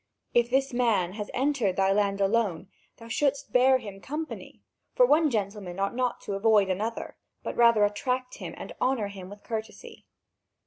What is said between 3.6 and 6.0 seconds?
him company, for one gentleman ought